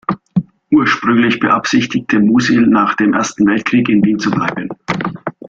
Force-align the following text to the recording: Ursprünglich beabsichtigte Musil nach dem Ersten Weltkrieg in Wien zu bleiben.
Ursprünglich 0.71 1.39
beabsichtigte 1.39 2.19
Musil 2.19 2.65
nach 2.65 2.95
dem 2.95 3.13
Ersten 3.13 3.45
Weltkrieg 3.45 3.87
in 3.87 4.03
Wien 4.03 4.17
zu 4.17 4.31
bleiben. 4.31 4.67